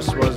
[0.00, 0.35] didn't know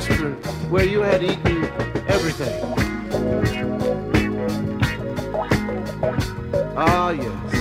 [0.00, 1.64] restaurant where you had eaten
[2.08, 2.64] everything.
[6.76, 7.52] Ah, yes.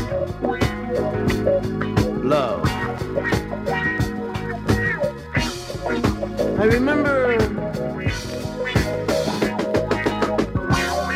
[2.23, 2.63] Love.
[6.59, 7.37] I remember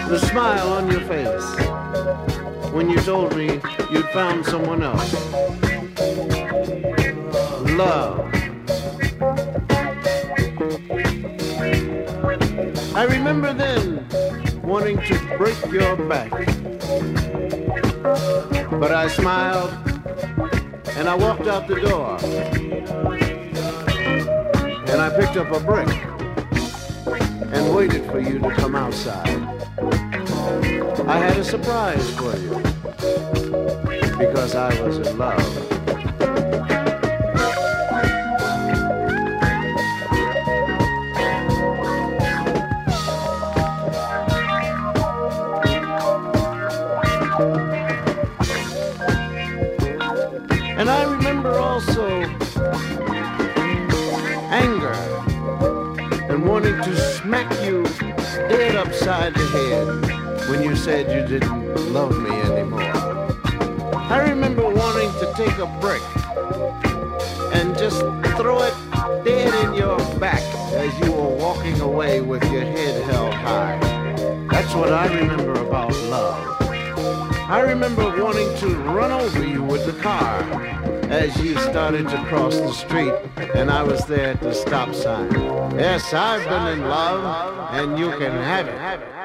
[0.10, 3.62] the smile on your face when you told me
[3.92, 5.14] you'd found someone else.
[7.72, 8.23] Love.
[12.96, 14.08] I remember then
[14.62, 16.30] wanting to break your back.
[18.70, 19.72] But I smiled
[20.96, 22.20] and I walked out the door.
[24.92, 25.90] And I picked up a brick
[27.52, 29.28] and waited for you to come outside.
[31.08, 32.58] I had a surprise for you
[34.20, 35.83] because I was in love.
[61.04, 62.82] Said you didn't love me anymore.
[63.96, 66.02] I remember wanting to take a brick
[67.54, 68.00] and just
[68.38, 68.74] throw it
[69.24, 70.42] dead in your back
[70.74, 73.80] as you were walking away with your head held high.
[74.50, 76.50] That's what I remember about love.
[77.50, 80.42] I remember wanting to run over you with the car
[81.10, 83.14] as you started to cross the street
[83.56, 85.32] and I was there at the stop sign.
[85.78, 89.23] Yes, I've been in love and you can have it.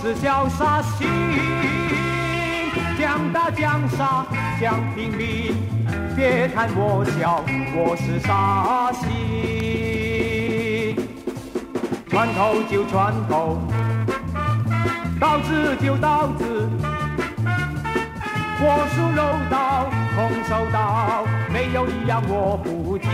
[0.00, 1.08] 是潇洒心，
[2.96, 4.24] 江大江沙
[4.60, 5.56] 江平民，
[6.14, 7.42] 别看我小，
[7.74, 10.94] 我是傻心。
[12.08, 13.60] 船头就船头，
[15.18, 16.70] 刀子就刀子，
[18.60, 23.10] 我属柔道，空手道，没有一样我不听。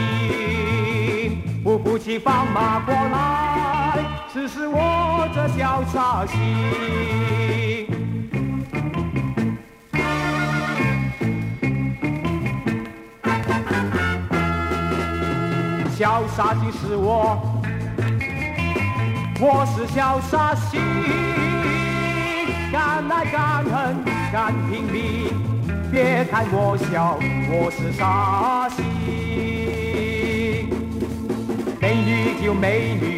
[1.65, 3.74] 不服气放马过来，
[4.47, 6.37] 只是我这潇洒心。
[15.97, 17.41] 潇洒心是我，
[19.41, 20.79] 我是潇洒心，
[22.71, 23.73] 敢爱敢恨
[24.31, 25.33] 敢拼命，
[25.91, 27.17] 别看我小，
[27.49, 28.85] 我是傻心。
[31.81, 33.14] 美女就美女，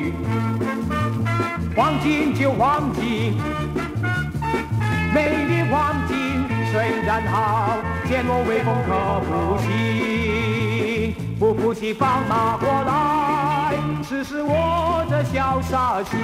[1.76, 3.36] 黄金就黄金，
[5.14, 6.16] 美丽黄金
[6.72, 7.76] 虽然好，
[8.08, 11.14] 见我威风可不行。
[11.38, 16.16] 不服气放马过来，试试我的潇洒心。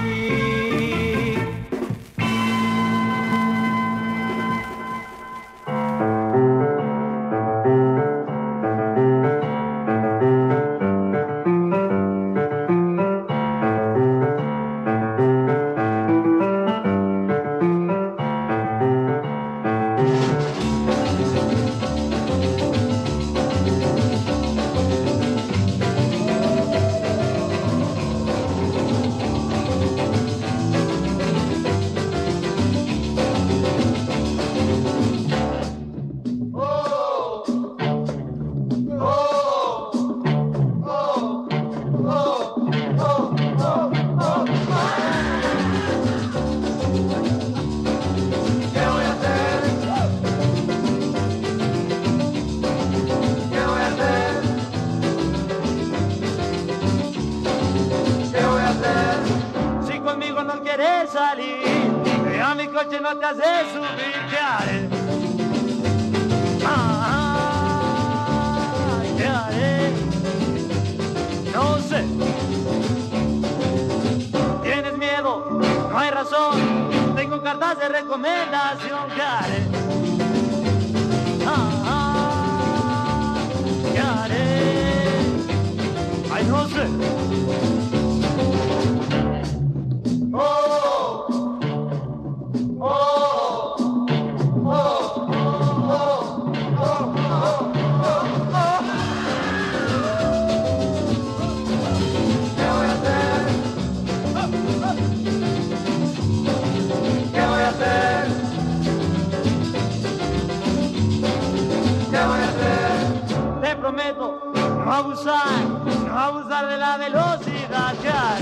[115.13, 115.69] abusar,
[116.07, 117.95] no abusar de la velocidad.
[118.03, 118.39] Ya,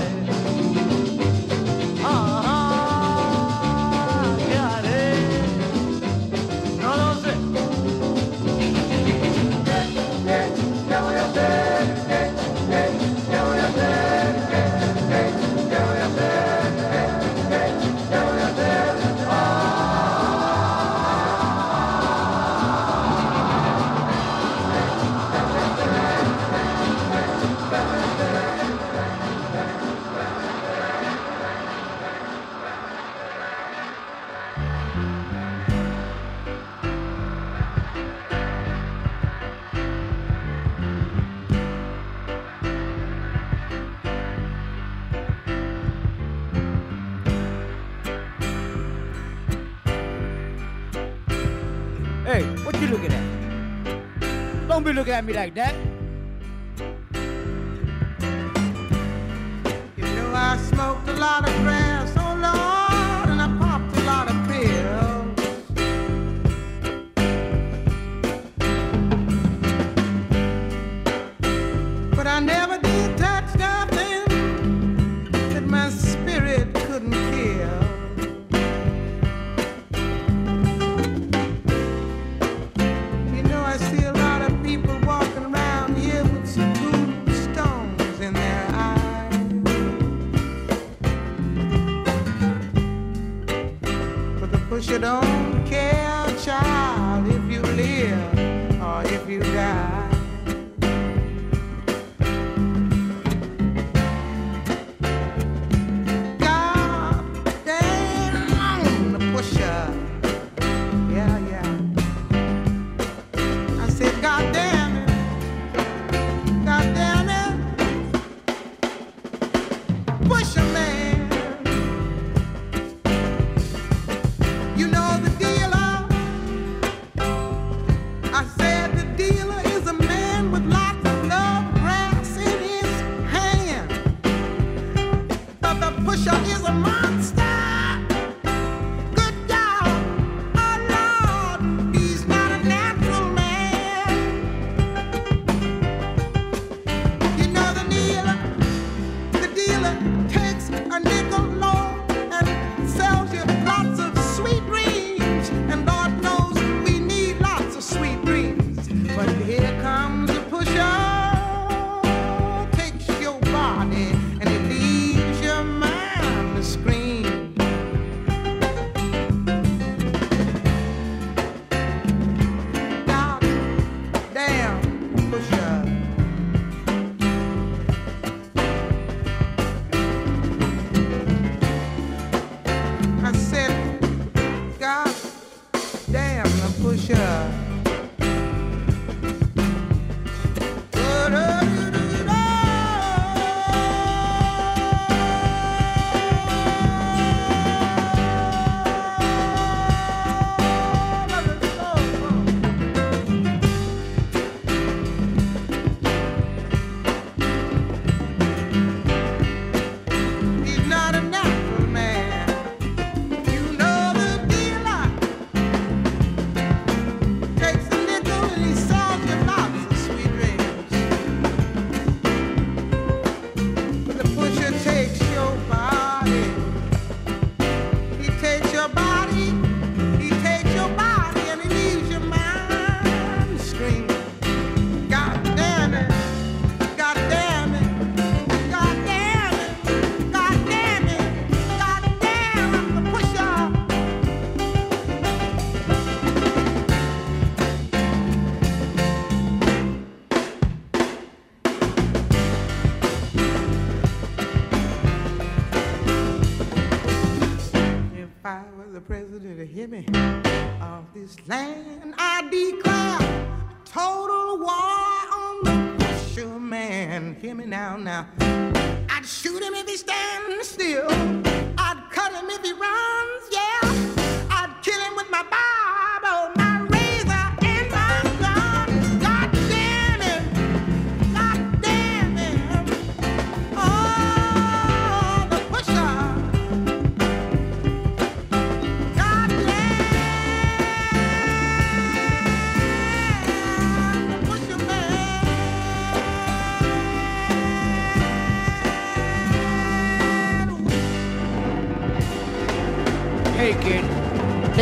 [55.21, 55.80] at me like that.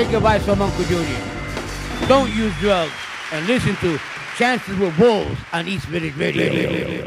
[0.10, 1.22] Take advice from Uncle Junior.
[2.08, 2.92] Don't use drugs
[3.32, 4.00] and listen to
[4.38, 6.99] Chances with Wolves on East Village Radio.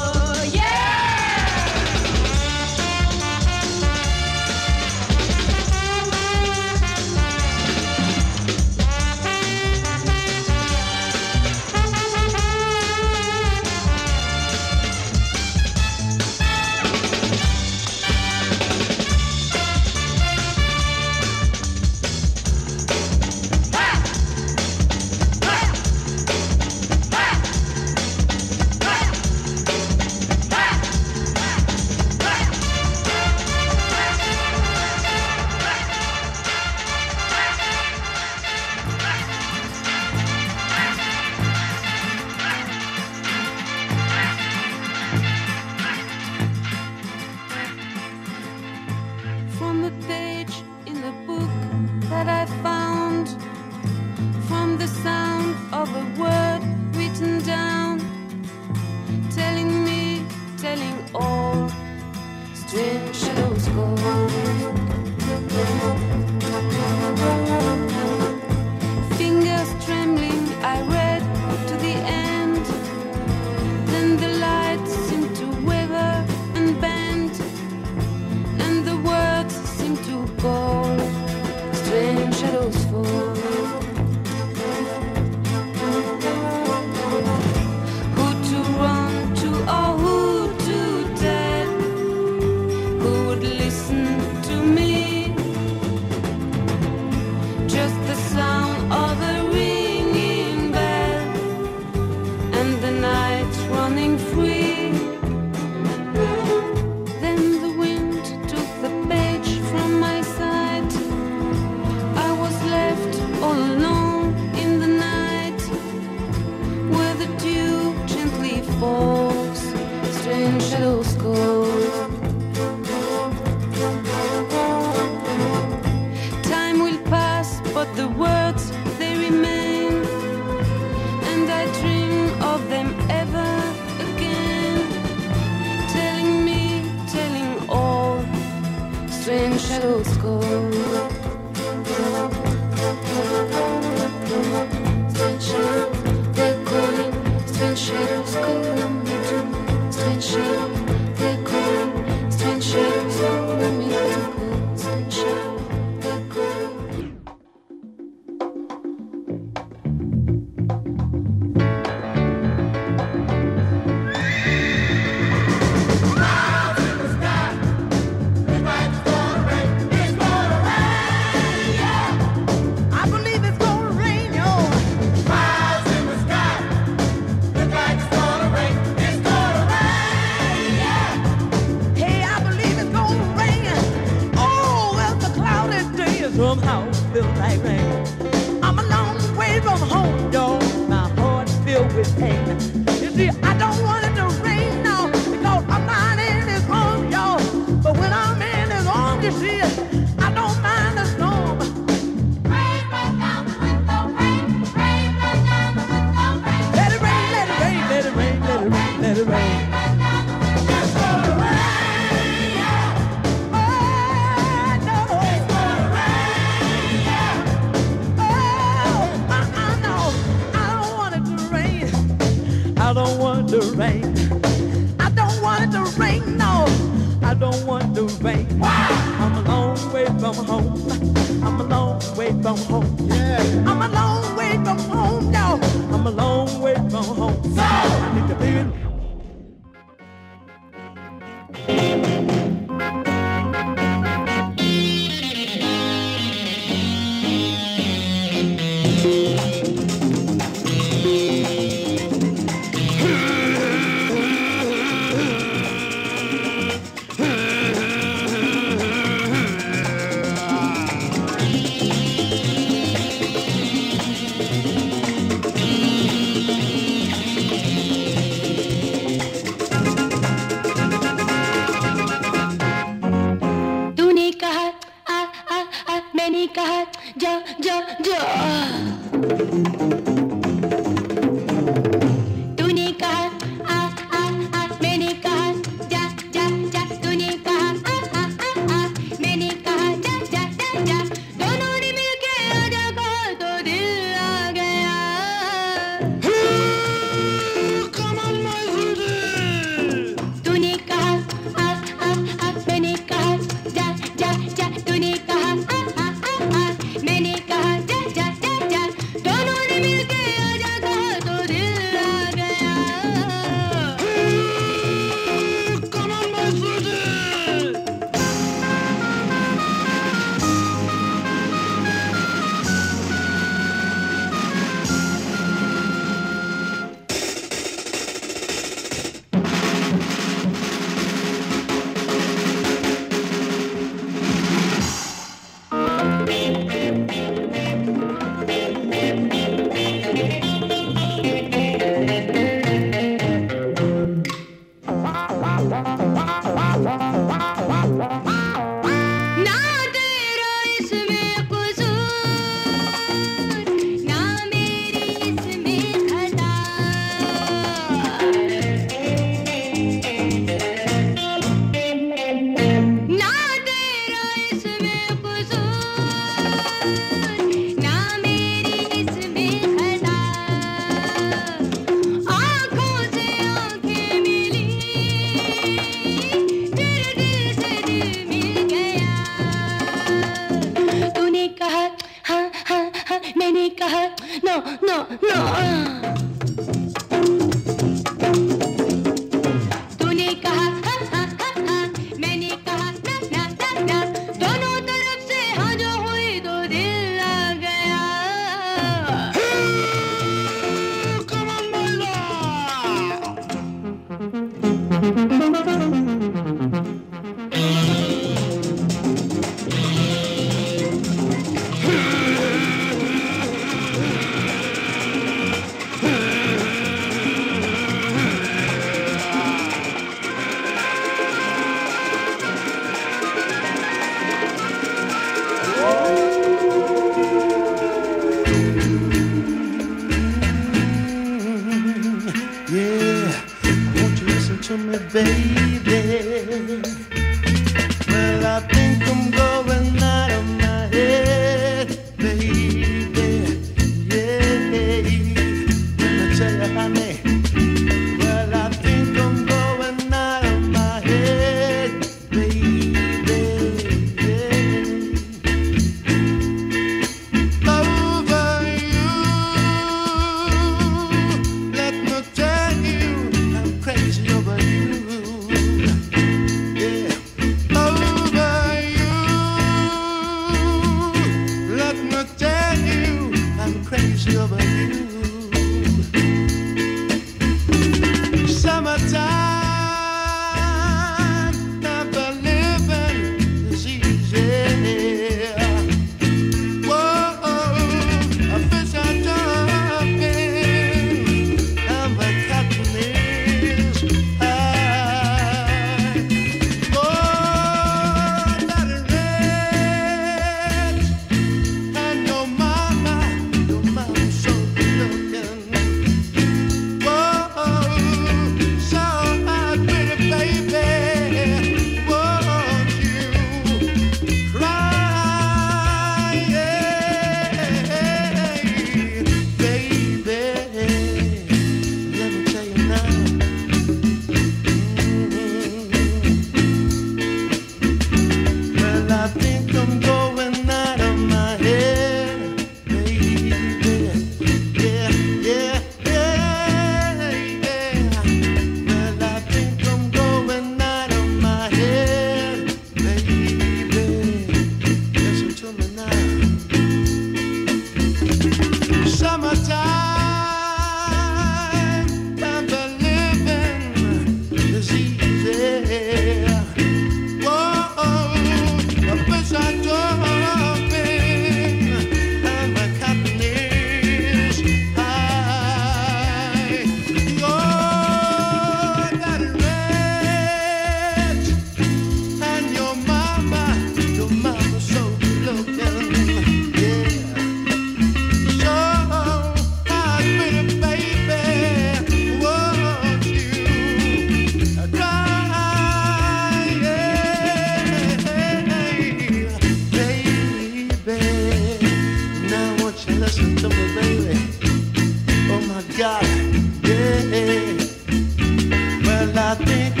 [599.71, 600.00] The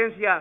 [0.00, 0.39] conciencia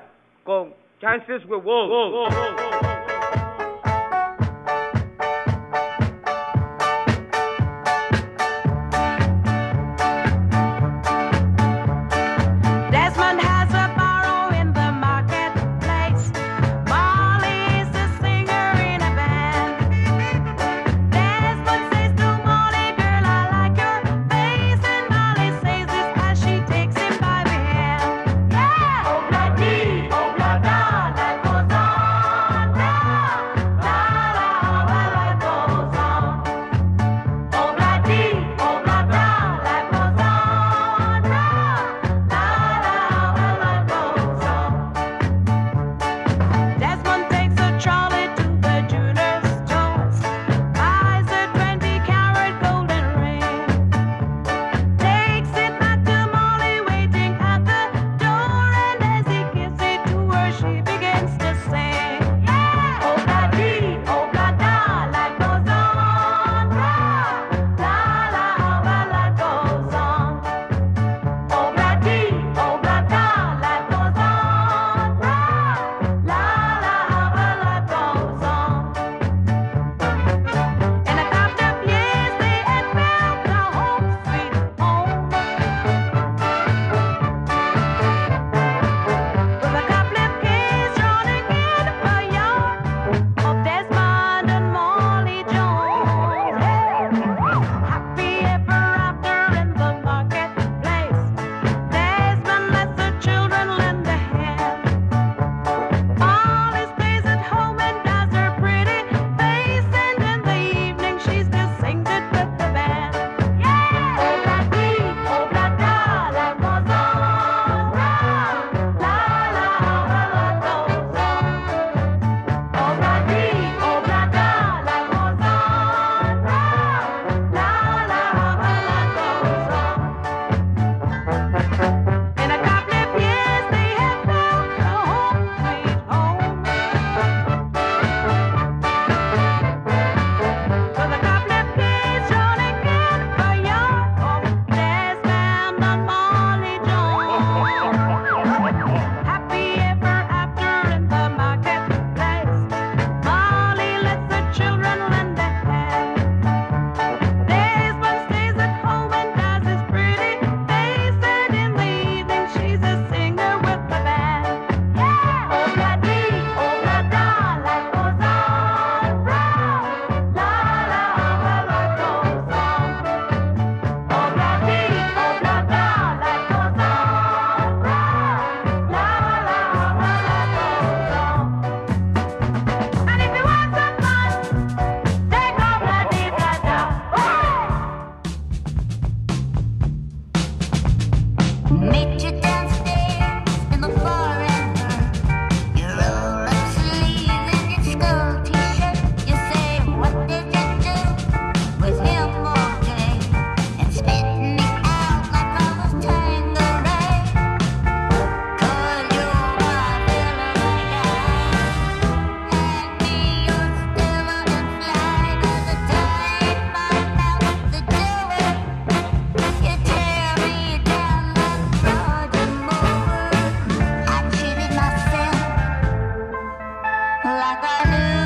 [227.56, 228.19] Bye-bye.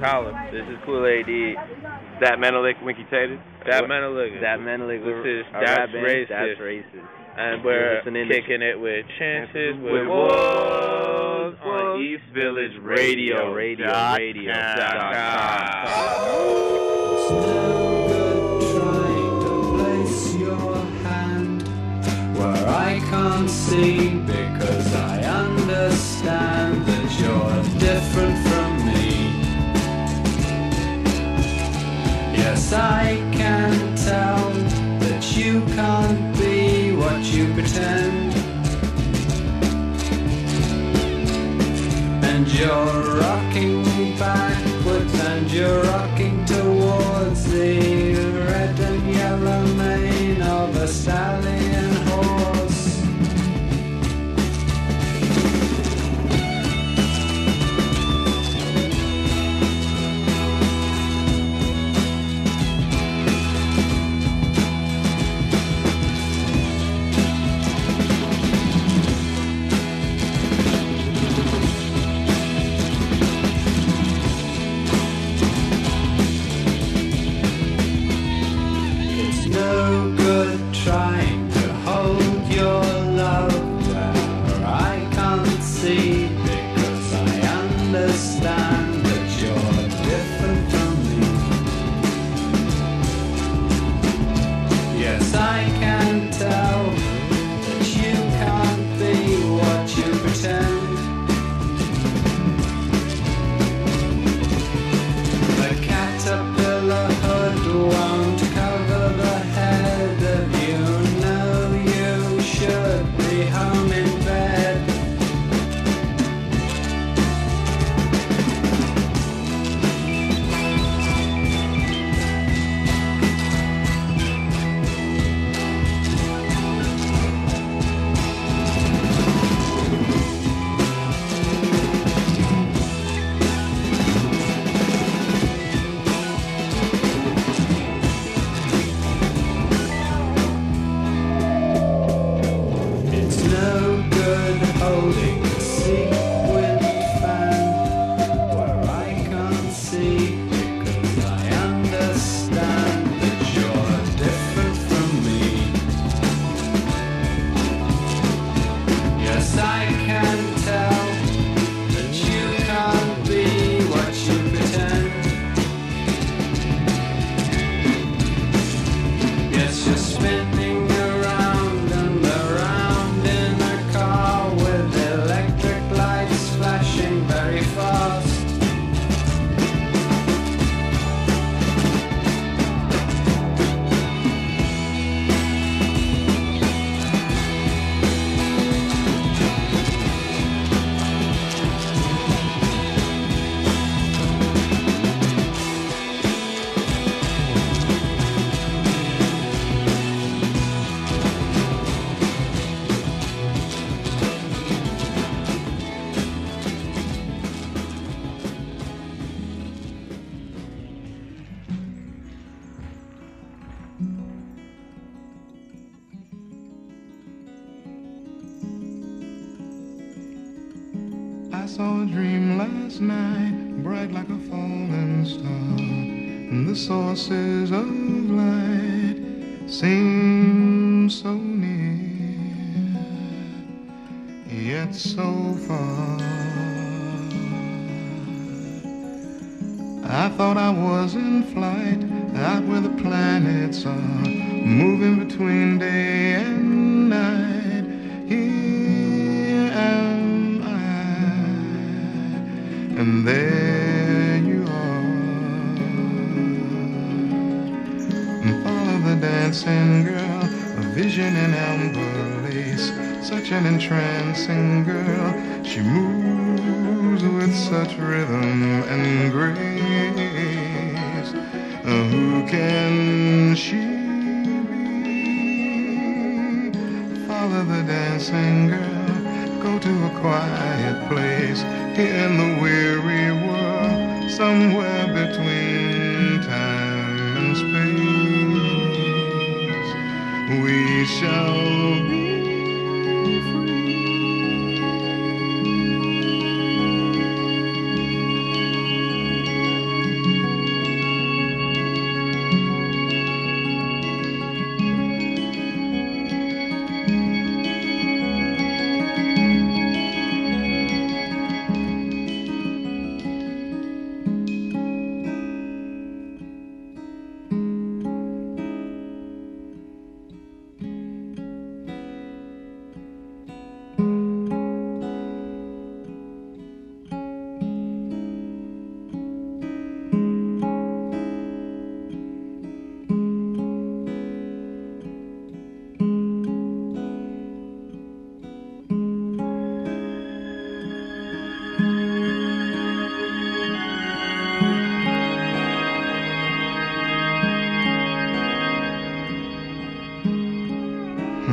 [0.00, 0.34] column.
[0.50, 1.26] This is Kool Aid
[2.20, 3.40] That Menelik Winky Tater.
[3.68, 4.40] That Menelik.
[4.40, 5.04] That Menelik.
[5.04, 6.28] This is that's racist.
[6.28, 7.08] That's racist.
[7.36, 13.52] And we're kicking it with chances with wolves on East Village Radio.
[13.52, 13.86] Radio.
[13.86, 14.16] Radio.
[14.16, 14.54] Radio.
[22.40, 26.69] Where I can't see because I understand.
[32.72, 34.50] I can tell
[35.00, 38.32] that you can't be what you pretend.
[42.24, 43.82] And you're rocking
[44.18, 46.19] backwards and you're rocking.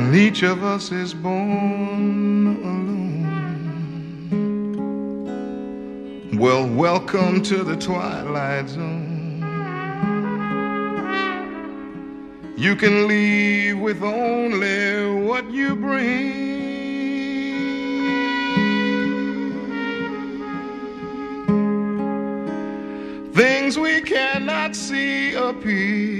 [0.08, 3.28] and each of us is born alone.
[6.38, 9.42] Well, welcome to the twilight zone.
[12.56, 16.48] You can leave with only what you bring.
[23.34, 26.17] Things we cannot see appear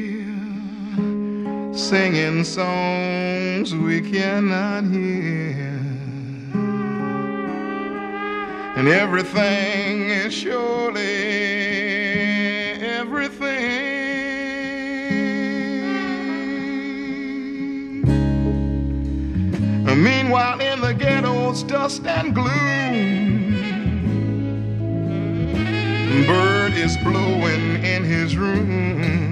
[1.89, 5.81] singing songs we cannot hear.
[8.77, 11.01] And everything is surely
[12.83, 13.49] everything.
[19.97, 23.55] Meanwhile, in the ghetto's dust and gloom,
[26.27, 29.28] bird is blowing in his room.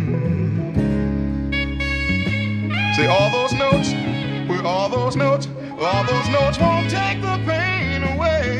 [2.97, 3.93] See all those notes,
[4.49, 8.57] with all those notes, all those notes won't take the pain away.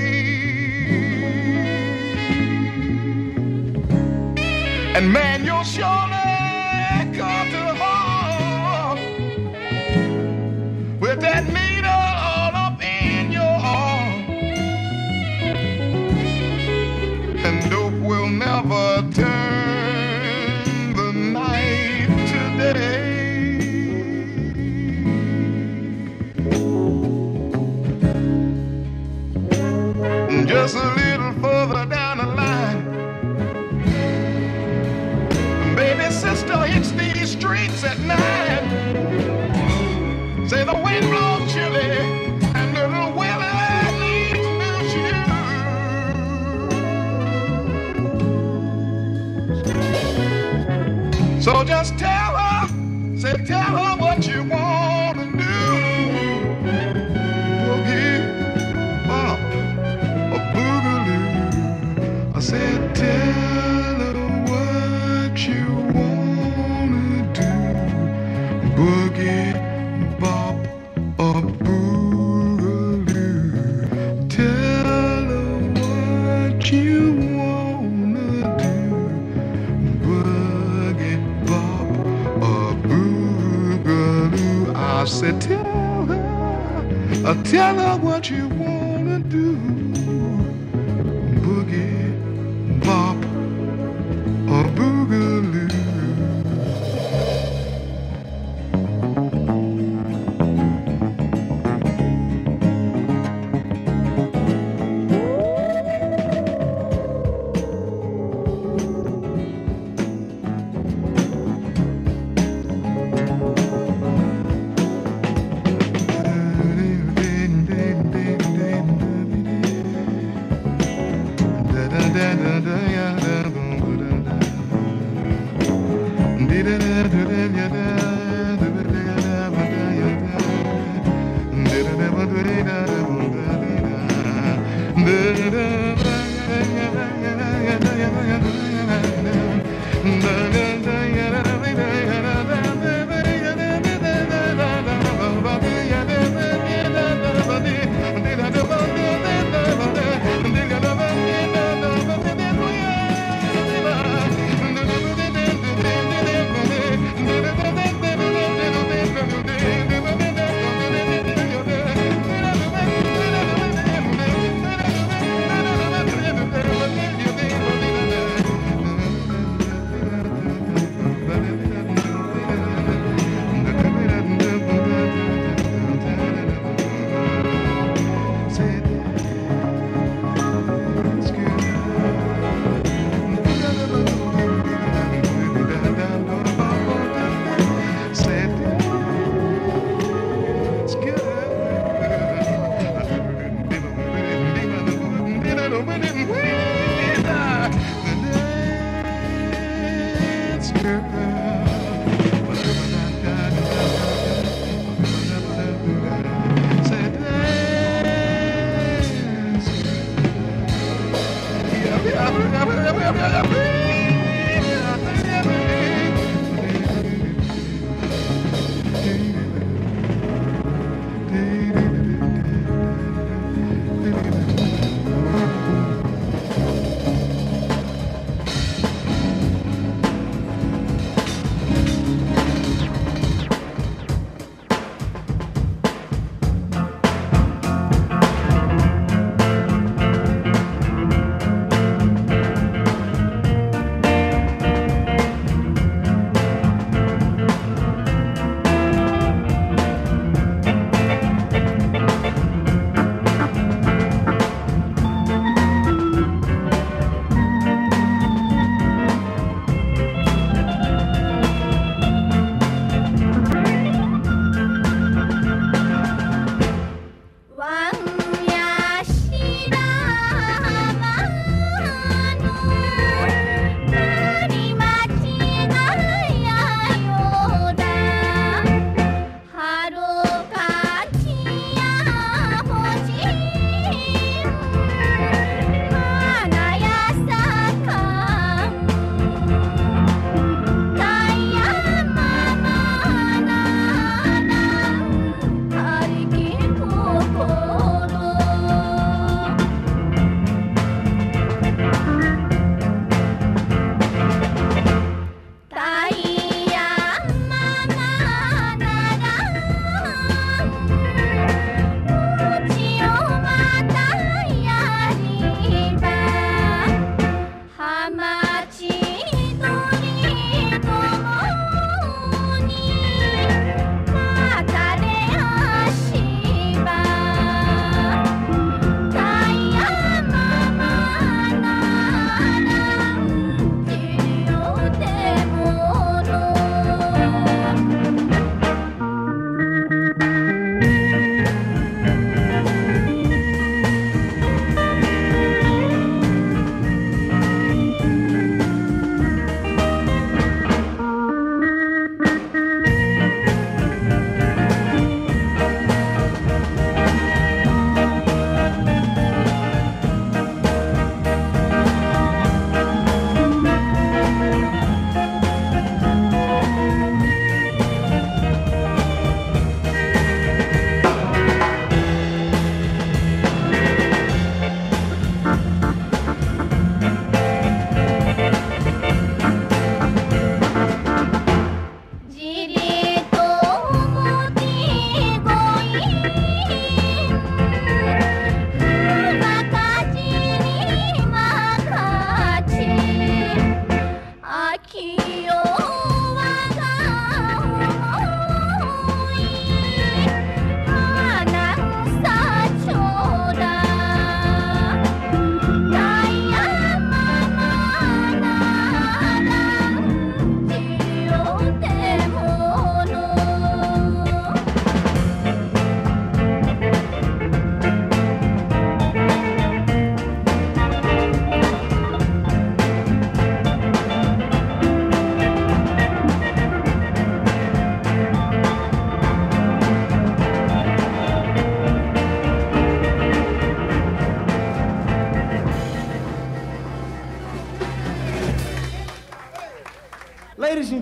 [4.95, 6.26] And man, you're sure.
[53.47, 54.66] Tell her what you want.
[87.51, 88.56] Tell her what you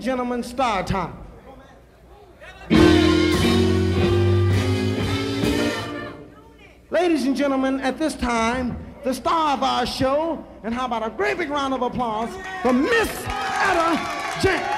[0.05, 1.17] gentlemen, star time.
[6.91, 11.09] Ladies and gentlemen, at this time, the star of our show, and how about a
[11.09, 12.29] great big round of applause
[12.61, 14.74] for Miss Etta James.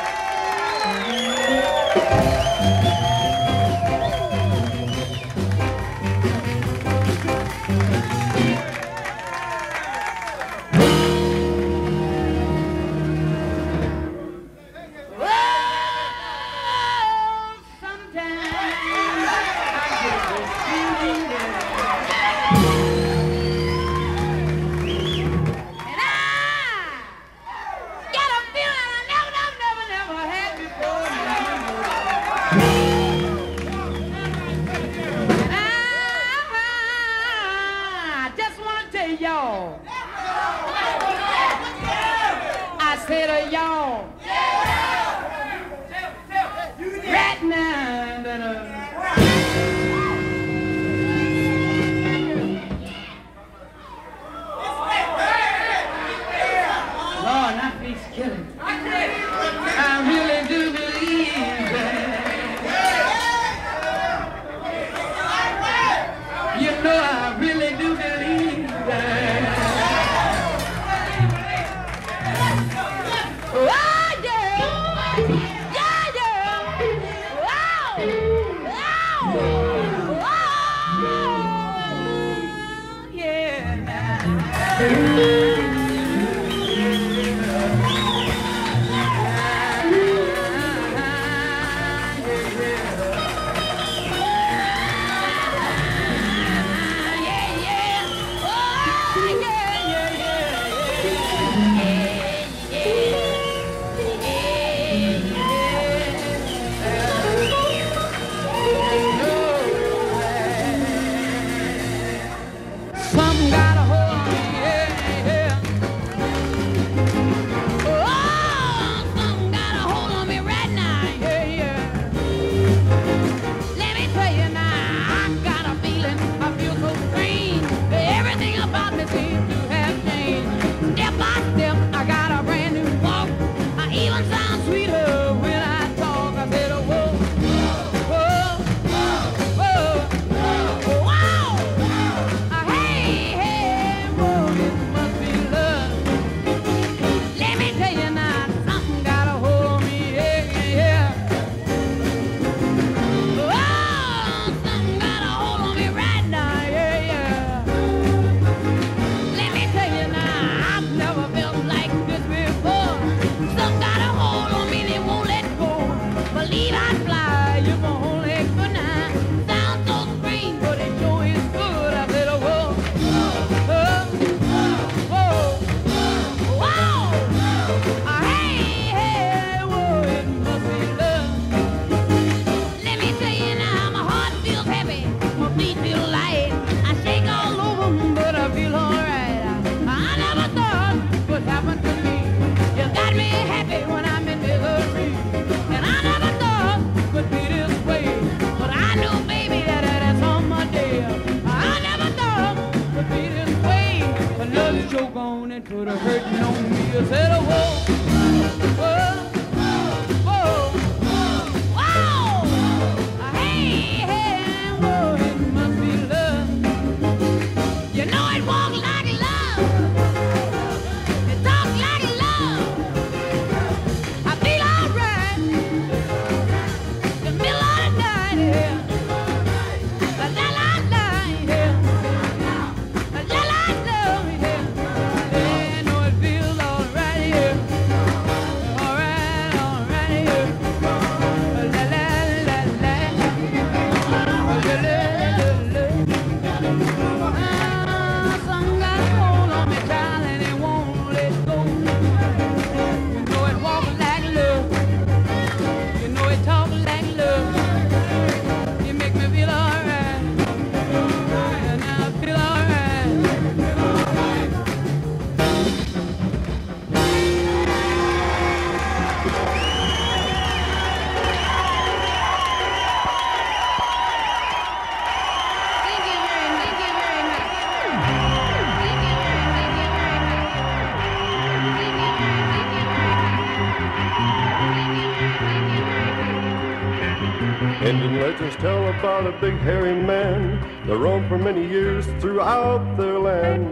[289.08, 293.66] A big hairy man that roamed for many years throughout their land.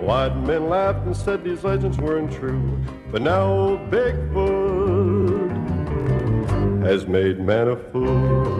[0.00, 2.78] White men laughed and said these legends weren't true,
[3.10, 5.50] but now old Bigfoot
[6.84, 8.52] has made man a fool.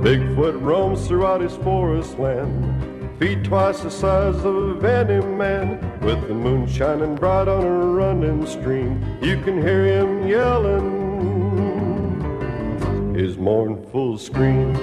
[0.00, 5.80] Bigfoot roams throughout his forest land, feet twice the size of any man.
[6.02, 10.95] With the moon shining bright on a running stream, you can hear him yelling
[13.46, 14.74] mournful scream.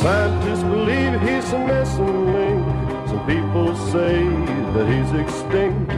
[0.00, 2.64] Scientists believe he's a missing link.
[3.08, 4.24] Some people say
[4.74, 5.92] that he's extinct.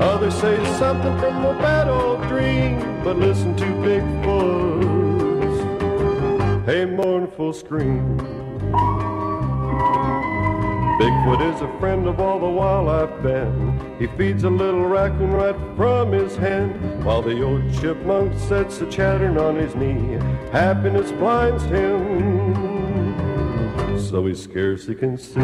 [0.00, 2.80] Others say something from a bad old dream.
[3.04, 5.58] But listen to Bigfoot's
[6.70, 8.18] a mournful scream.
[10.98, 13.10] Bigfoot is a friend of all the wildlife.
[13.98, 18.86] He feeds a little raccoon right from his hand, while the old chipmunk sits a
[18.90, 20.18] chattering on his knee.
[20.50, 23.14] Happiness blinds him,
[23.98, 25.40] so he scarcely can see.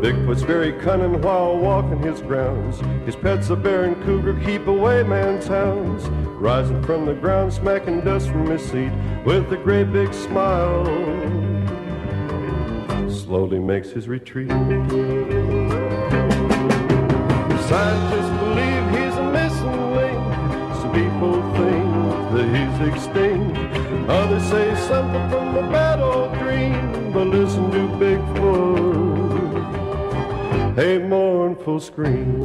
[0.00, 2.80] Bigfoot's very cunning while walking his grounds.
[3.04, 6.08] His pets, a bear and cougar, keep away man's hounds.
[6.40, 8.92] Rising from the ground, smacking dust from his seat
[9.24, 10.84] with a great big smile.
[13.28, 14.48] Slowly makes his retreat.
[14.48, 14.88] Scientists
[18.40, 20.22] believe he's a missing link.
[20.80, 21.88] Some people think
[22.32, 23.58] that he's extinct.
[24.08, 27.12] Others say something from a bad old dream.
[27.12, 29.18] But listen to Bigfoot,
[30.78, 32.42] a mournful scream.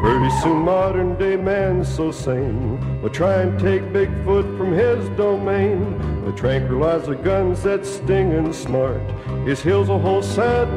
[0.00, 5.95] Pretty soon modern day man's so sane will try and take Bigfoot from his domain.
[6.26, 9.00] The tranquilizer guns that sting and smart,
[9.46, 10.76] his heels a whole sadness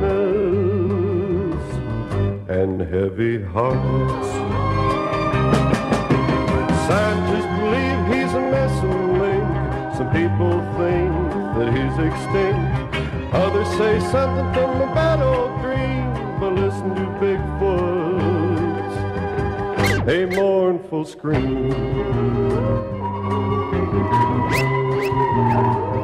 [2.48, 4.30] and heavy hearts.
[6.86, 9.50] Scientists believe he's a missing link.
[9.98, 11.12] Some people think
[11.58, 13.34] that he's extinct.
[13.34, 16.14] Others say something from a bad old dream.
[16.40, 18.98] But listen to Bigfoot's
[20.08, 22.10] a mournful scream.
[25.12, 25.99] Thank you.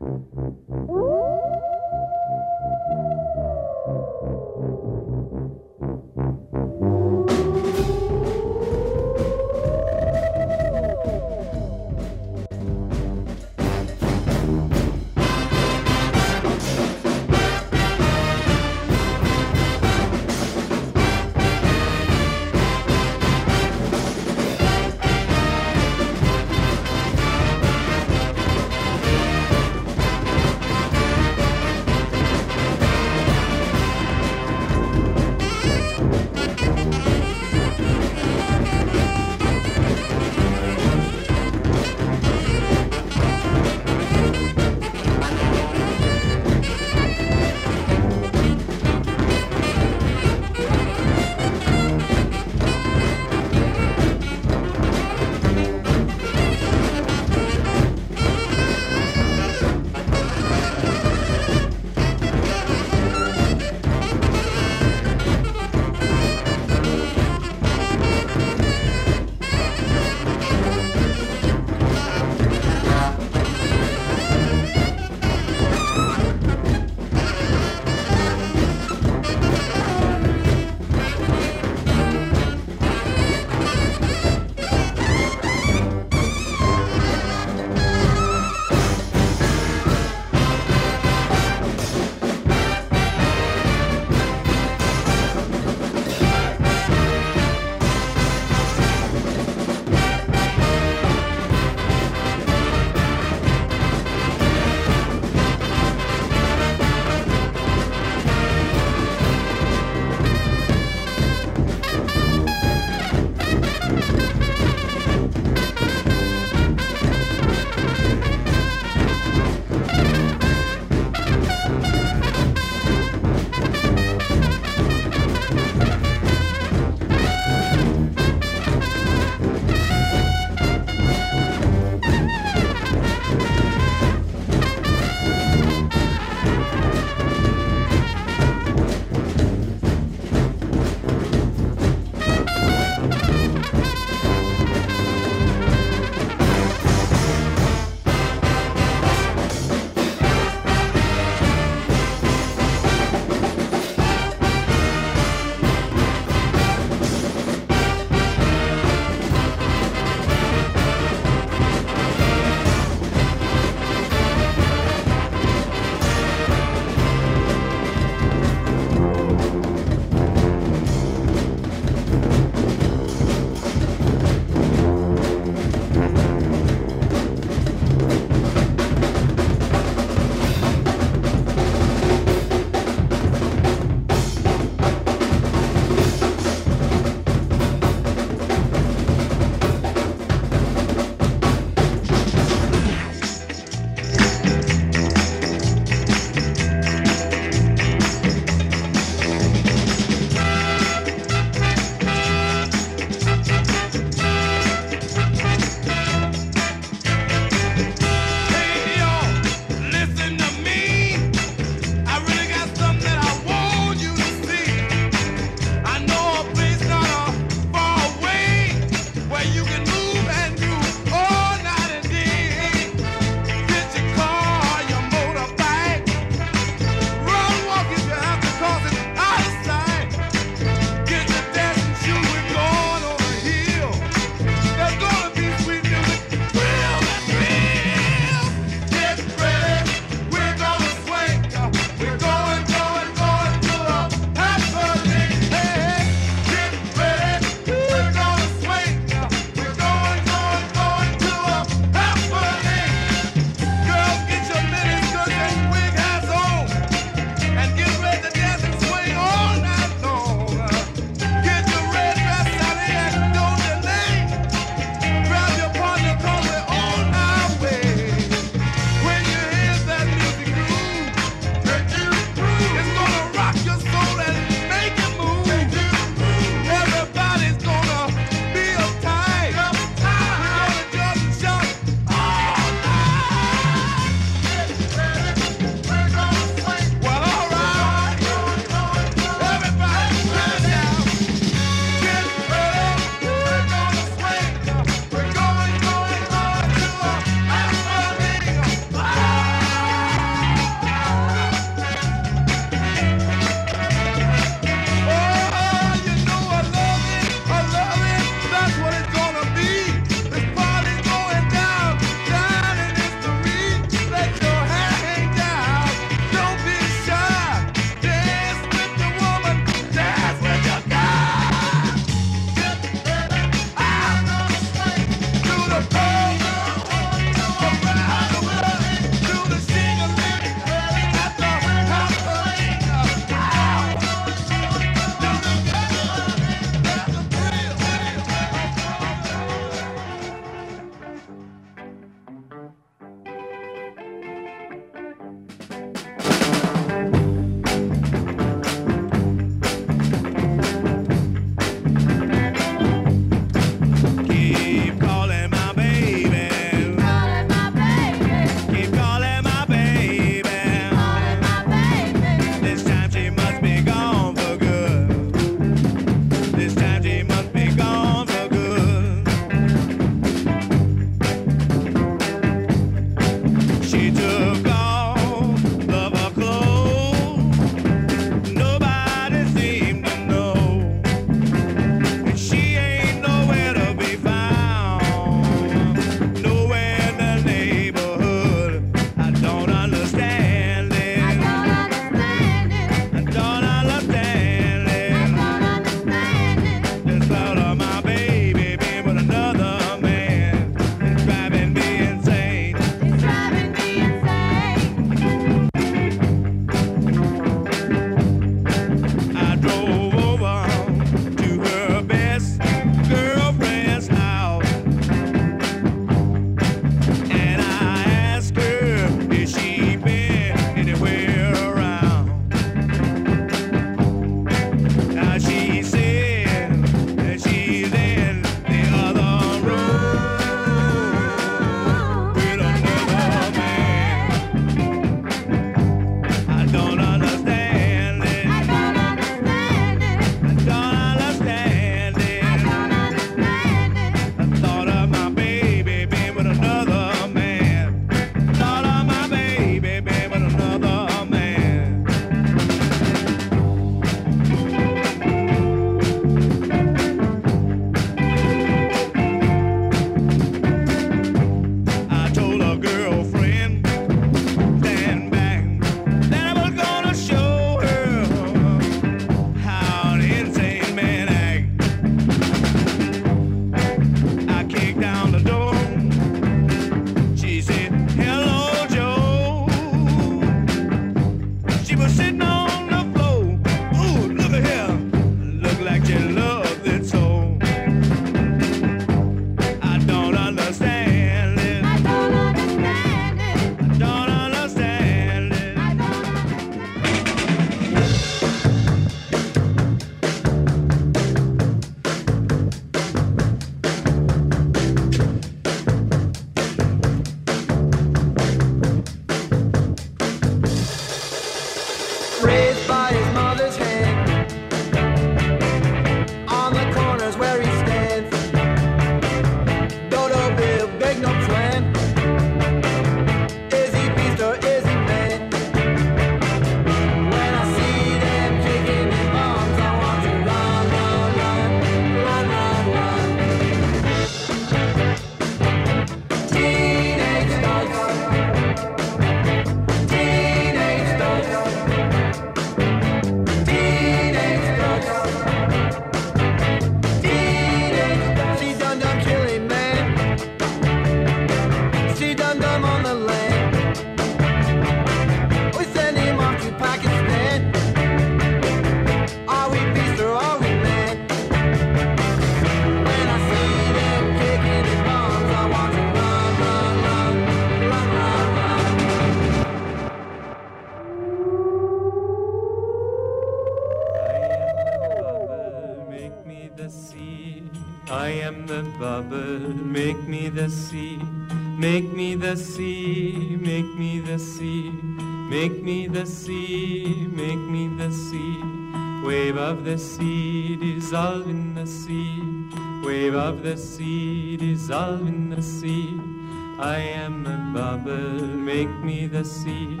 [599.48, 600.00] Sea.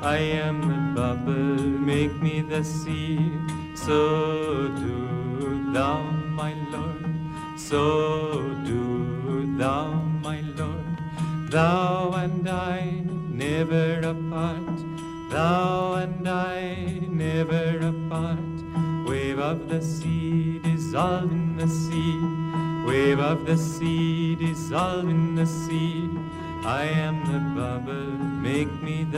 [0.00, 3.25] I am a bubble, make me the sea.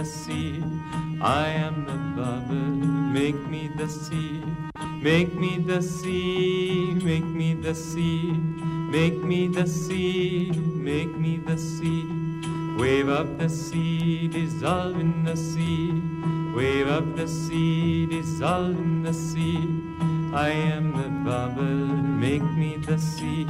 [0.08, 0.62] Sea.
[1.20, 2.74] I am the bubble,
[3.18, 4.42] make me the sea.
[5.02, 8.32] Make me the sea, make me the sea.
[8.90, 12.04] Make me the sea, make me the sea.
[12.78, 15.92] Wave of the sea, dissolve in the sea.
[16.56, 19.58] Wave of the sea, dissolve in the sea.
[20.32, 21.86] I am the bubble,
[22.24, 23.46] make me the sea.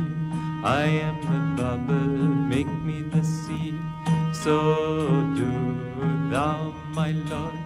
[0.64, 2.18] I am the bubble,
[2.52, 3.78] make me the sea.
[4.32, 4.56] So
[5.36, 5.88] do
[6.31, 7.59] thou, my Lord.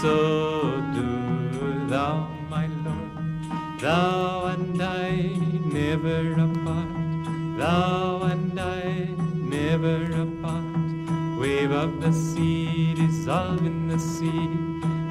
[0.00, 3.80] So do thou, my Lord.
[3.80, 7.58] Thou and I never apart.
[7.58, 11.38] Thou and I never apart.
[11.38, 14.48] Wave of the sea, dissolve in the sea.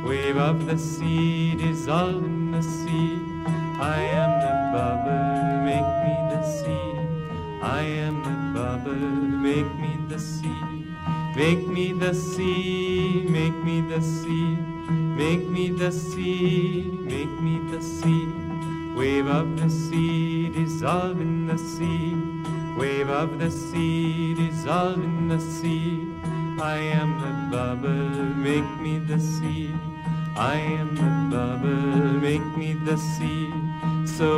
[0.05, 3.19] Wave of the sea, dissolve in the sea.
[3.79, 6.91] I am the bubble, make me the sea.
[7.61, 10.70] I am the bubble, make me the sea.
[11.41, 14.55] Make me the sea, make me the sea.
[15.21, 18.27] Make me the sea, make me the sea.
[18.95, 22.13] Wave of the sea, dissolve in the sea.
[22.77, 26.05] Wave of the sea, dissolve in the sea.
[26.61, 29.73] I am the bubble, make me the sea.
[30.35, 33.49] I am the bubble, make me the sea.
[34.05, 34.29] So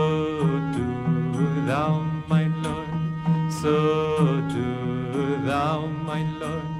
[0.77, 1.99] do thou,
[2.29, 3.51] my Lord.
[3.61, 6.72] So do thou, my Lord.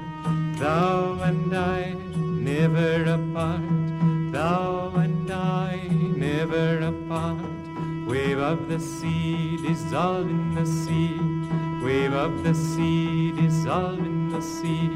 [0.64, 4.32] Thou and I never apart.
[4.32, 8.08] Thou and I never apart.
[8.08, 11.20] Wave of the sea, dissolve in the sea.
[11.84, 14.90] Wave of the sea, dissolve in the sea.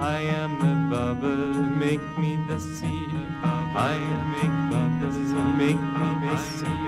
[0.00, 1.52] I am the bubble,
[1.84, 3.04] make me the sea.
[3.44, 4.00] I
[4.34, 5.18] make bubbles,
[5.60, 6.80] make me the sea.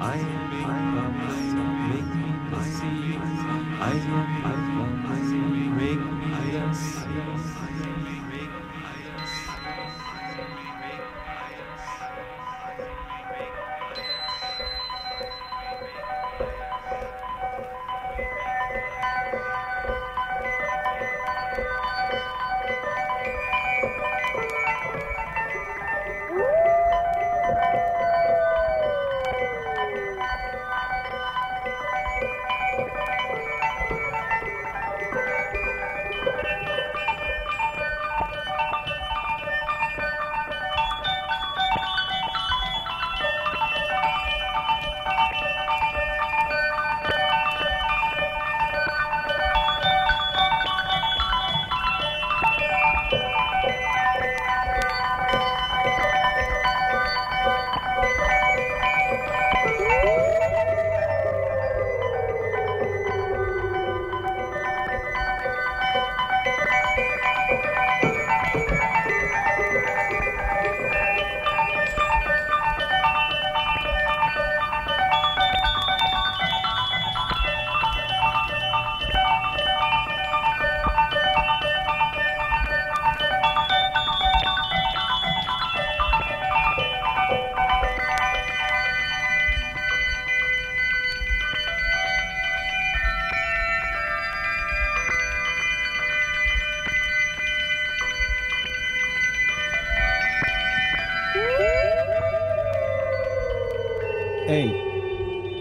[0.00, 0.16] I
[0.50, 1.48] make bubbles,
[1.92, 3.18] make me the sea.
[3.90, 5.30] I the bubbles,
[5.78, 7.03] make me the sea.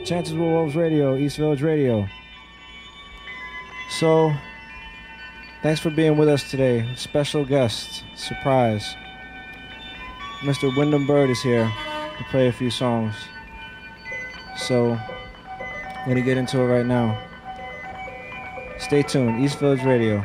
[0.03, 2.09] Chances with Wolves Radio, East Village Radio.
[3.89, 4.33] So,
[5.61, 6.85] thanks for being with us today.
[6.95, 8.95] Special guest, surprise.
[10.41, 10.75] Mr.
[10.75, 11.71] Wyndham Baird is here
[12.17, 13.15] to play a few songs.
[14.57, 17.17] So, I'm gonna get into it right now.
[18.79, 20.21] Stay tuned, East Village Radio.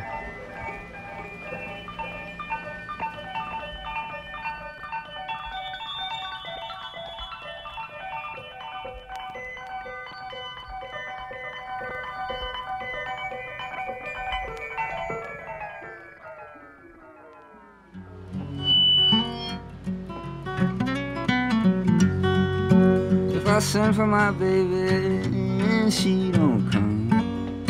[23.79, 25.23] Send for my baby
[25.63, 27.65] and she don't come.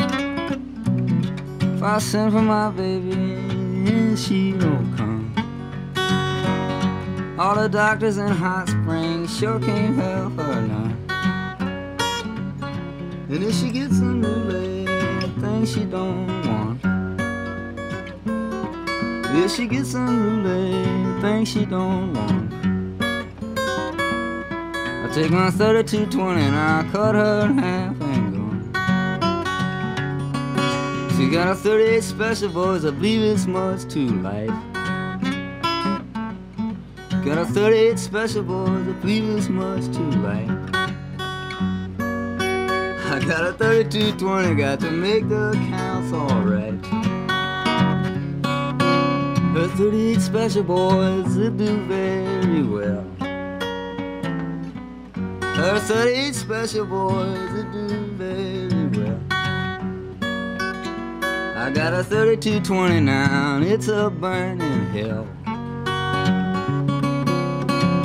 [1.60, 5.34] If I send for my baby and she don't come.
[7.38, 10.96] All the doctors in Hot Springs sure can't help her now.
[13.28, 14.88] And if she gets a new leg,
[15.42, 16.80] thing she don't want.
[19.44, 22.37] If she gets a new leg, thing she don't want.
[25.08, 28.72] I take my 3220 and I cut her in half and gone.
[31.16, 34.50] She got a 38 special, boys, I believe it's much too light.
[37.24, 40.50] Got a 38 special, boys, I believe it's much too light.
[43.10, 46.84] I got a 3220, got to make the counts alright.
[49.54, 53.17] Her 38 special, boys, they do very well.
[55.58, 59.20] Her 38 special boys that do very well.
[61.58, 65.26] I got a 3220 now, and it's a burning hell.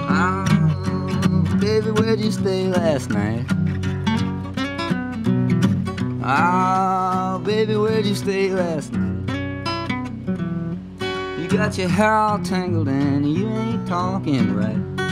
[0.09, 0.45] Ah,
[1.61, 3.45] baby, where'd you stay last night?
[6.23, 9.29] Ah, baby, where'd you stay last night?
[11.39, 15.02] You got your hair all tangled and you ain't talking right.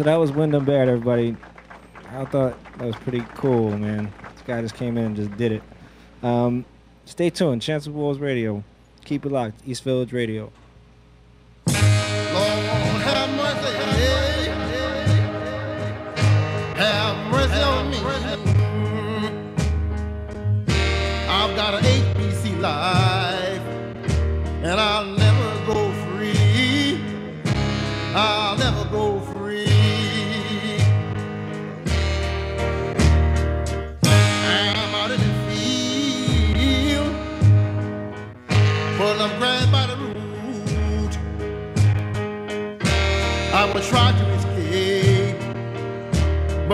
[0.00, 1.36] So that was Wyndham Baird, everybody.
[2.08, 4.10] I thought that was pretty cool, man.
[4.32, 5.62] This guy just came in and just did it.
[6.22, 6.64] Um,
[7.04, 7.60] stay tuned.
[7.60, 8.64] Chance of Radio.
[9.04, 9.60] Keep it locked.
[9.66, 10.50] East Village Radio.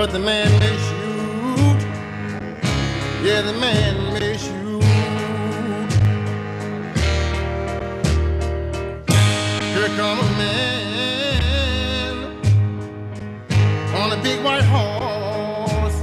[0.07, 1.81] But the man may shoot.
[3.25, 4.85] Yeah, the man may shoot.
[9.75, 12.17] Here come a man
[13.97, 15.99] on a big white horse.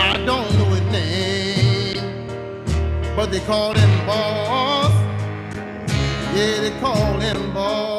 [0.00, 2.04] I don't know his name,
[3.14, 4.94] but they call him boss.
[6.34, 7.89] Yeah, they call him boss.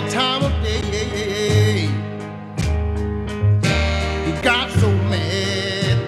[0.00, 1.88] The time of day.
[4.26, 5.98] He got so mad,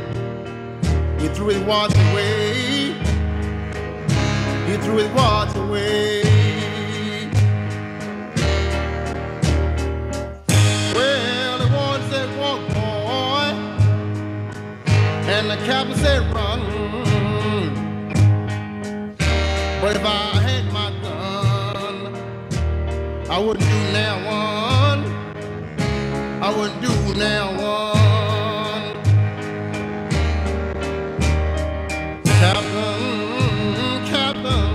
[1.21, 2.93] he threw his watch away.
[4.69, 6.23] He threw his watch away.
[10.95, 11.67] Well, the
[12.11, 12.29] said
[15.29, 16.61] and the captain said run.
[19.81, 20.30] But if I
[23.41, 25.05] wouldn't do now one.
[26.43, 28.97] I wouldn't do now one.
[32.41, 34.73] Captain, Captain,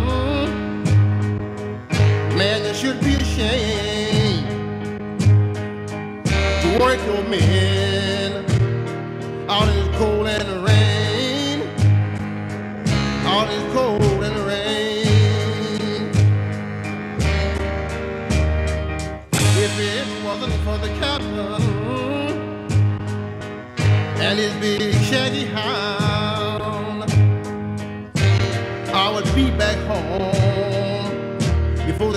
[2.38, 4.48] man, you should be ashamed
[6.62, 7.74] to work your men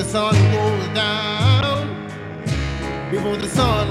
[0.09, 1.85] sun goes down.
[3.11, 3.88] Before the sun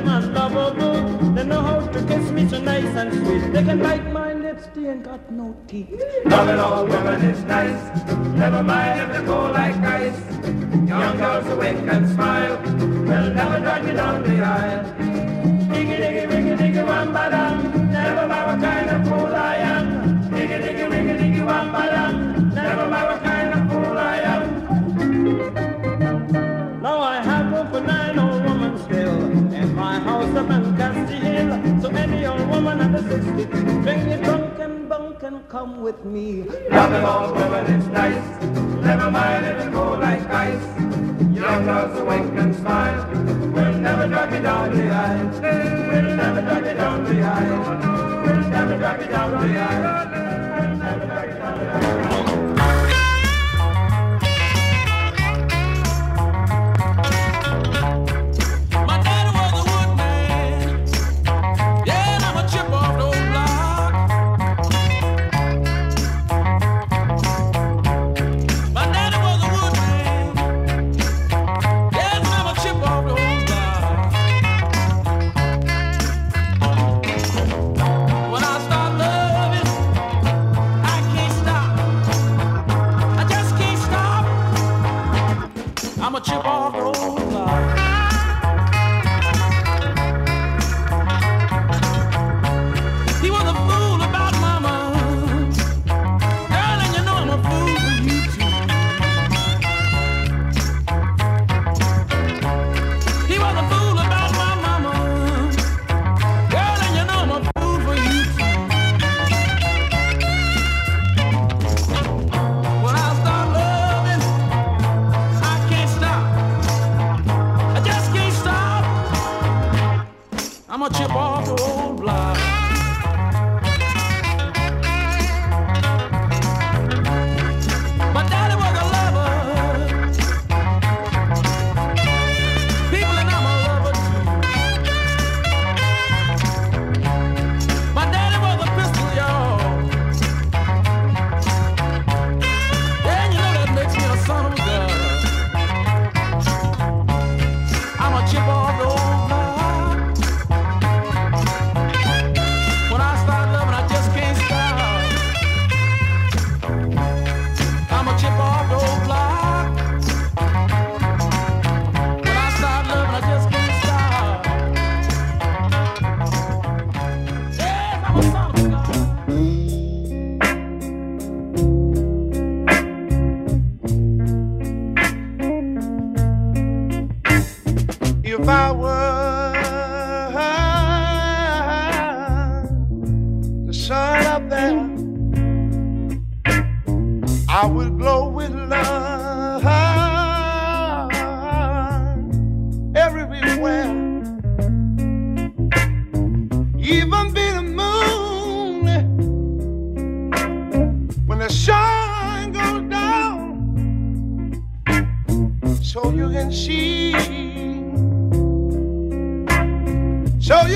[0.00, 1.34] them and lovable.
[1.34, 3.52] They know how to kiss me so nice and sweet.
[3.52, 5.90] They can bite my lips, they ain't got no teeth.
[6.24, 7.82] Loving all women is nice.
[8.36, 10.20] Never mind if they go like ice.
[10.86, 12.56] Young girls who wink and smile.
[13.08, 14.84] They'll never drag you down the aisle.
[15.72, 17.77] Diggy, diggy, diggy, diggy, wham,
[33.20, 36.44] Bring your and bunk and come with me.
[36.70, 38.42] Love all women, it's nice.
[38.82, 40.66] Never mind if it go like ice.
[41.34, 43.08] Your love's awake and smile.
[43.52, 45.30] We'll never drag you down the aisle.
[45.40, 48.24] We'll never drag you down the aisle.
[48.24, 50.58] We'll never drag you down the aisle.
[50.60, 52.17] We'll never drag you down the aisle.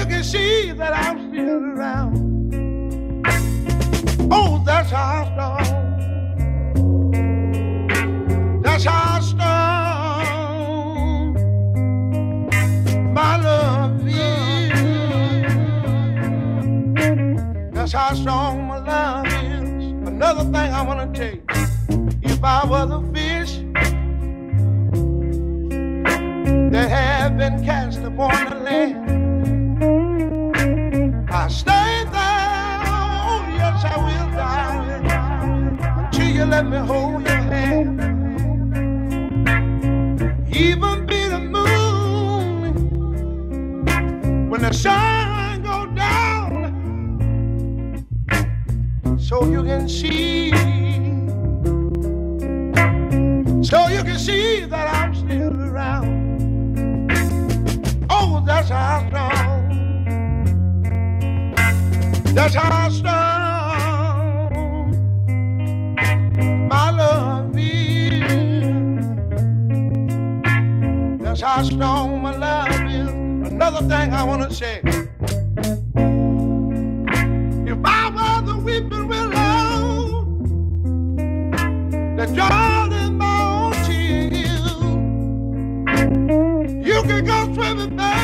[0.03, 2.17] You can see that I'm still around.
[4.33, 5.63] Oh, that's how strong.
[8.63, 9.45] That's how strong
[13.15, 14.73] my love is.
[17.73, 19.63] That's how strong my love is.
[20.09, 21.43] Another thing I want to tell you.
[22.23, 23.59] If I was a fish
[26.73, 29.02] that had been cast upon the land,
[36.53, 38.01] let me hold your hand.
[40.55, 42.75] Even be the moon
[44.51, 46.87] when the sun go down,
[49.19, 50.51] so you can see,
[53.63, 56.35] so you can see that I'm still around.
[58.11, 59.61] Oh, that's how strong,
[62.35, 63.42] that's how strong
[71.33, 73.09] That's how strong my love is.
[73.51, 74.83] Another thing I want to say.
[77.67, 80.27] If I was a weeping willow
[82.19, 84.77] that drowned in my own tears,
[86.87, 88.22] you can go swimming, baby,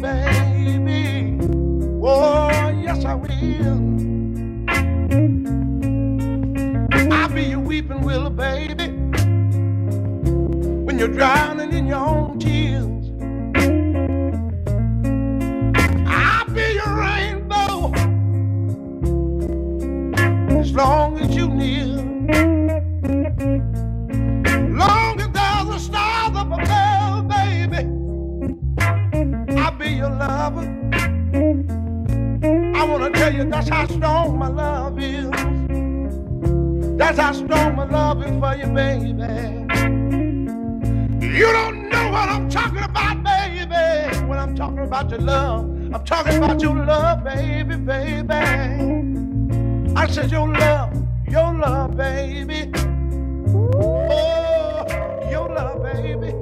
[0.00, 1.38] baby.
[2.02, 2.50] Oh,
[2.82, 4.08] yes, I will.
[7.12, 8.88] I'll be your weeping willow, baby,
[10.72, 12.89] when you're drowning in your own tears.
[33.70, 35.30] How strong my love is.
[36.98, 39.66] That's how strong my love is for you, baby.
[41.38, 44.26] You don't know what I'm talking about, baby.
[44.26, 45.64] When I'm talking about your love,
[45.94, 48.32] I'm talking about your love, baby, baby.
[49.96, 50.92] I said your love,
[51.28, 52.72] your love, baby.
[53.54, 54.86] Oh,
[55.30, 56.34] your love, baby.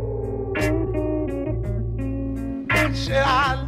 [2.70, 3.67] I said I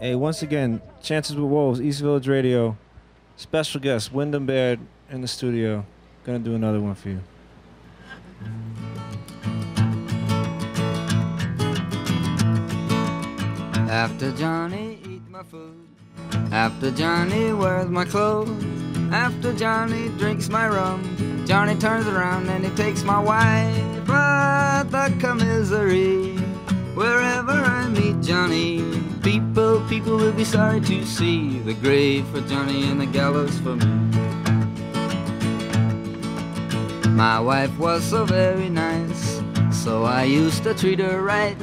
[0.00, 2.76] Hey, once again, Chances with Wolves, East Village Radio.
[3.36, 4.78] Special guest, Wyndham Baird
[5.10, 5.84] in the studio.
[6.22, 7.20] Gonna do another one for you.
[13.90, 15.88] After Johnny eat my food,
[16.52, 18.64] after Johnny wears my clothes,
[19.10, 24.06] after Johnny drinks my rum, Johnny turns around and he takes my wife.
[24.06, 26.36] But the commissary,
[26.94, 28.97] wherever I meet Johnny,
[29.88, 33.86] people, will be sorry to see the grave for Johnny and the gallows for me.
[37.10, 41.58] My wife was so very nice, so I used to treat her right.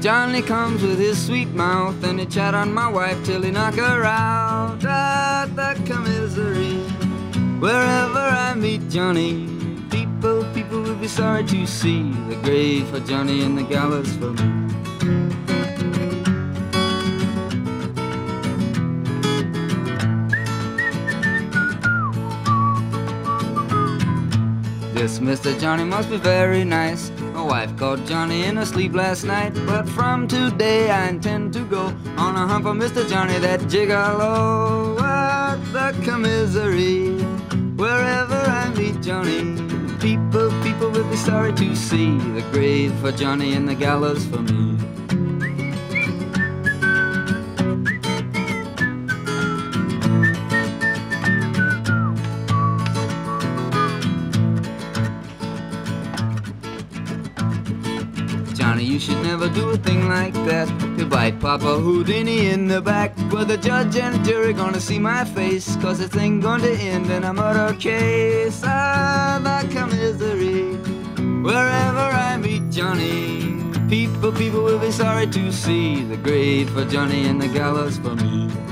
[0.00, 3.74] Johnny comes with his sweet mouth and he chat on my wife till he knock
[3.74, 6.78] her out at the commissary.
[7.60, 9.46] Wherever I meet Johnny,
[9.90, 14.32] people, people will be sorry to see the grave for Johnny and the gallows for
[14.32, 14.69] me.
[25.00, 25.58] This Mr.
[25.58, 27.10] Johnny must be very nice.
[27.32, 29.54] My wife called Johnny in her sleep last night.
[29.64, 31.86] But from today I intend to go
[32.18, 33.08] on a hunt for Mr.
[33.08, 34.96] Johnny, that gigolo.
[34.96, 37.16] What the commissary,
[37.76, 39.56] wherever I meet Johnny.
[40.00, 44.42] People, people will be sorry to see the grave for Johnny and the gallows for
[44.42, 44.79] me.
[59.54, 60.68] Do a thing like that.
[60.98, 63.16] You bite Papa Houdini in the back.
[63.30, 65.76] Well, the judge and jury gonna see my face.
[65.76, 68.62] Cause this ain't to end in a murder case.
[68.64, 70.76] Ah, the commissary.
[71.42, 77.26] Wherever I meet Johnny, people, people will be sorry to see the grave for Johnny
[77.26, 78.69] and the gallows for me.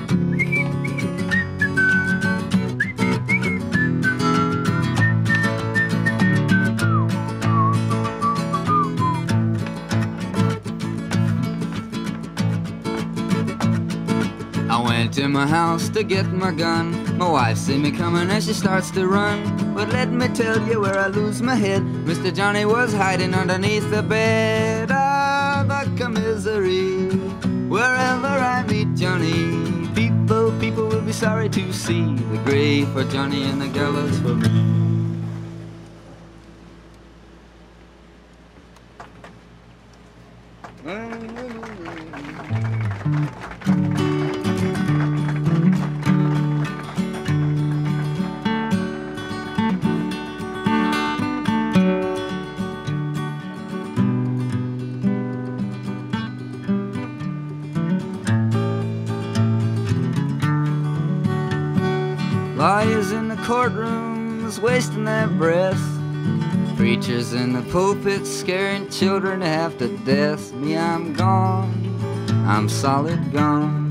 [15.39, 16.87] My house to get my gun.
[17.17, 19.39] My wife see me coming and she starts to run.
[19.73, 21.83] But let me tell you where I lose my head.
[22.11, 22.35] Mr.
[22.35, 24.89] Johnny was hiding underneath the bed.
[24.91, 27.11] Ah, the commissary.
[27.71, 29.39] Wherever I meet Johnny,
[29.95, 34.35] people, people will be sorry to see the grave for Johnny and the gallows for
[34.35, 34.78] me.
[67.19, 70.53] Preachers in the pulpits scaring children half to death.
[70.53, 71.99] Me, I'm gone.
[72.47, 73.89] I'm solid gone.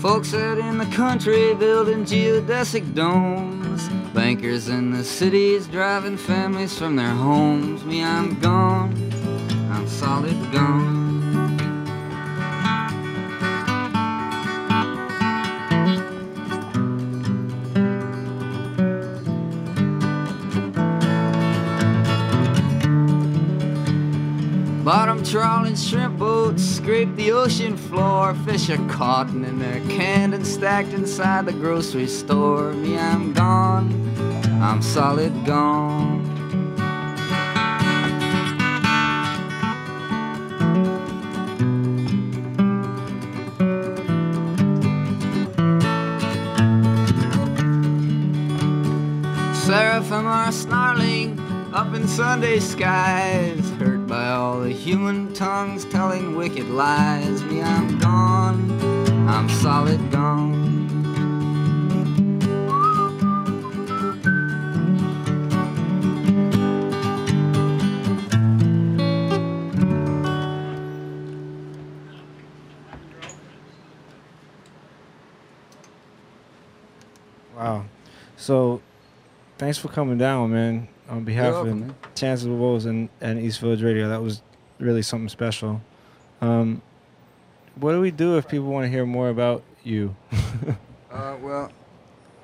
[0.00, 3.90] Folks out in the country building geodesic domes.
[4.14, 7.84] Bankers in the cities driving families from their homes.
[7.84, 9.07] Me, I'm gone.
[24.88, 28.34] Bottom trawling shrimp boats scrape the ocean floor.
[28.46, 32.72] Fish are caught and they're canned and stacked inside the grocery store.
[32.72, 33.92] Me, I'm gone.
[34.62, 36.17] I'm solid gone.
[50.08, 51.38] Seraphim are snarling
[51.74, 57.42] up in Sunday skies, hurt by all the human tongues telling wicked lies.
[57.44, 59.28] Me, I'm gone.
[59.28, 60.56] I'm solid gone.
[77.54, 77.84] Wow.
[78.38, 78.80] So,
[79.58, 80.88] thanks for coming down, man.
[81.08, 82.14] On behalf welcome, of.
[82.14, 84.42] Chances of Wolves and, and East Village Radio, that was
[84.78, 85.80] really something special.
[86.40, 86.82] Um,
[87.76, 90.14] what do we do if people want to hear more about you?
[91.10, 91.72] Uh, well,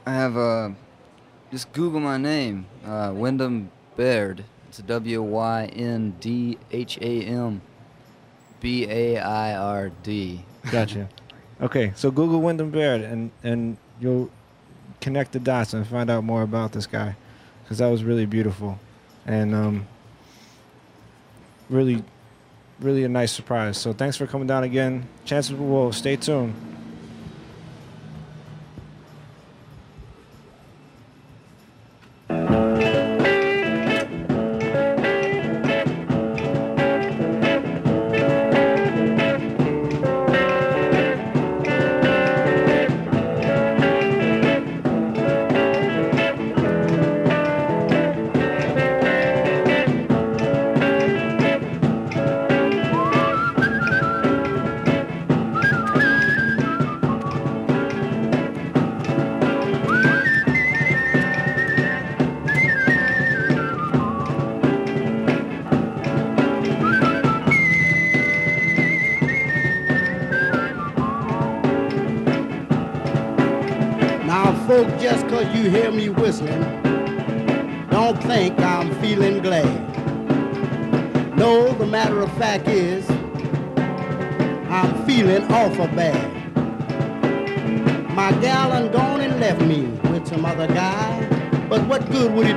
[0.07, 0.71] I have uh,
[1.53, 4.43] just Google my name, uh, Wyndham Baird.
[4.71, 7.61] It's W Y N D H A M
[8.61, 10.43] B A I R D.
[10.73, 11.11] gotcha.
[11.61, 14.31] Okay, so Google Wyndham Baird and and you'll
[15.05, 17.15] connect the dots and find out more about this guy,
[17.63, 18.79] because that was really beautiful,
[19.27, 19.87] and um,
[21.69, 22.03] really,
[22.81, 23.77] really a nice surprise.
[23.77, 25.07] So thanks for coming down again.
[25.27, 26.55] Chances Wolves, stay tuned.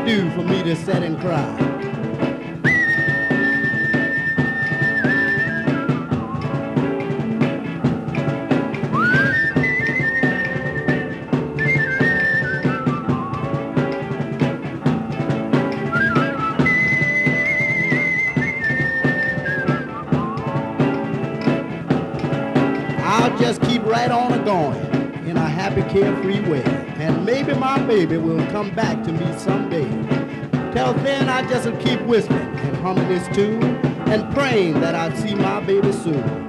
[0.07, 1.43] Do for me to sit and cry?
[23.03, 24.77] I'll just keep right on a going
[25.27, 26.63] in a happy, carefree way.
[26.97, 29.96] And maybe my baby will come back to me someday.
[30.87, 33.61] Till then, I just keep whistling and humming this tune
[34.07, 36.46] and praying that I'd see my baby soon.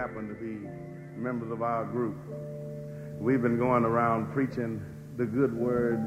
[0.00, 0.66] Happen to be
[1.20, 2.16] members of our group.
[3.20, 4.82] We've been going around preaching
[5.18, 6.00] the good word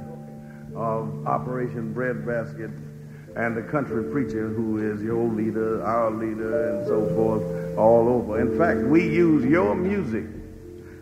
[0.75, 2.71] of Operation Breadbasket
[3.35, 8.41] and the country preacher who is your leader, our leader, and so forth all over.
[8.41, 10.25] In fact, we use your music.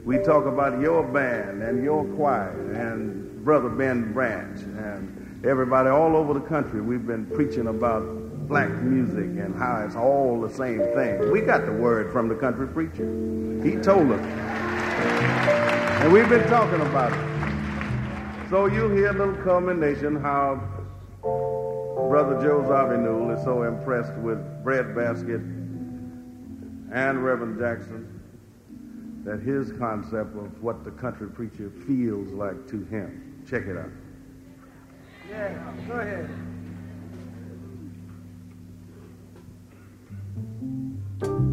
[0.03, 6.18] We talk about your band and your choir and Brother Ben Branch and everybody all
[6.18, 6.81] over the country.
[6.81, 8.03] We've been preaching about
[8.52, 11.32] black music and how it's all the same thing.
[11.32, 13.07] We got the word from the country preacher.
[13.64, 14.19] He told us.
[16.02, 18.49] And we've been talking about it.
[18.49, 20.56] So you'll hear a little culmination how
[21.22, 25.40] Brother Joe Zawinul is so impressed with Breadbasket
[26.91, 28.19] and Reverend Jackson
[29.23, 33.45] that his concept of what the country preacher feels like to him.
[33.49, 33.91] Check it out.
[35.30, 35.53] Yeah,
[35.88, 36.51] go ahead.
[40.34, 41.51] thank you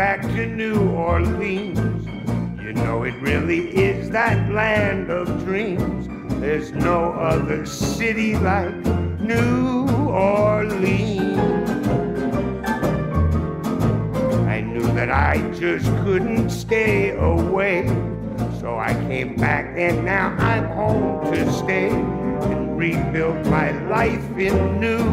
[0.00, 2.06] back to New Orleans.
[2.62, 6.08] You know it really is that land of dreams.
[6.40, 8.74] There's no other city like
[9.20, 11.38] New Orleans.
[14.48, 17.86] I knew that I just couldn't stay away.
[18.58, 24.80] So I came back and now I'm home to stay and rebuild my life in
[24.80, 25.09] New